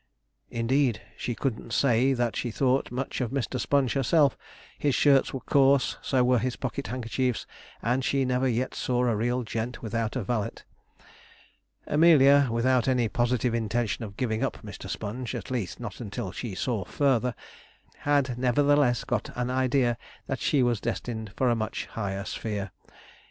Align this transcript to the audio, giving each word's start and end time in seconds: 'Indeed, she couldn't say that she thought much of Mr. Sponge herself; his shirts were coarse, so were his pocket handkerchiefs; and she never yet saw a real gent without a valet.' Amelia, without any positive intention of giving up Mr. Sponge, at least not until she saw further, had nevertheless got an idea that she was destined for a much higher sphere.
'Indeed, 0.49 0.99
she 1.15 1.35
couldn't 1.35 1.73
say 1.73 2.13
that 2.13 2.35
she 2.35 2.49
thought 2.49 2.89
much 2.91 3.21
of 3.21 3.29
Mr. 3.29 3.59
Sponge 3.59 3.93
herself; 3.93 4.35
his 4.79 4.95
shirts 4.95 5.31
were 5.31 5.41
coarse, 5.41 5.99
so 6.01 6.23
were 6.23 6.39
his 6.39 6.55
pocket 6.55 6.87
handkerchiefs; 6.87 7.45
and 7.83 8.03
she 8.03 8.25
never 8.25 8.47
yet 8.47 8.73
saw 8.73 9.05
a 9.05 9.15
real 9.15 9.43
gent 9.43 9.83
without 9.83 10.15
a 10.15 10.23
valet.' 10.23 10.63
Amelia, 11.85 12.47
without 12.49 12.87
any 12.87 13.09
positive 13.09 13.53
intention 13.53 14.03
of 14.03 14.17
giving 14.17 14.43
up 14.43 14.63
Mr. 14.65 14.89
Sponge, 14.89 15.35
at 15.35 15.51
least 15.51 15.79
not 15.79 16.01
until 16.01 16.31
she 16.31 16.55
saw 16.55 16.83
further, 16.83 17.35
had 17.97 18.39
nevertheless 18.39 19.03
got 19.03 19.29
an 19.37 19.51
idea 19.51 19.99
that 20.25 20.39
she 20.39 20.63
was 20.63 20.81
destined 20.81 21.31
for 21.37 21.47
a 21.47 21.55
much 21.55 21.85
higher 21.85 22.25
sphere. 22.25 22.71